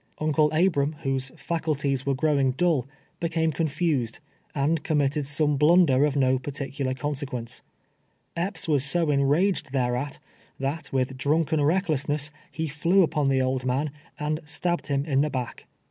Uncle 0.17 0.51
Abram, 0.51 0.93
whose 1.03 1.29
faculties 1.37 2.07
were 2.07 2.15
growing 2.15 2.53
dull, 2.53 2.87
became 3.19 3.51
confused, 3.51 4.17
and 4.55 4.83
committed 4.83 5.27
some 5.27 5.57
blunder 5.57 6.05
of 6.05 6.15
no 6.15 6.39
particular 6.39 6.95
conserpience. 6.95 7.61
Epps 8.35 8.67
was 8.67 8.83
so 8.83 9.11
enraged 9.11 9.71
thereat, 9.73 10.17
that, 10.57 10.91
with 10.91 11.19
drunken 11.19 11.61
recklessness, 11.63 12.31
he 12.51 12.67
flew 12.67 13.03
upon 13.03 13.27
the 13.29 13.43
old 13.43 13.63
man, 13.63 13.91
and 14.17 14.39
stabbed 14.43 14.87
him 14.87 15.05
in 15.05 15.21
the 15.21 15.29
back. 15.29 15.67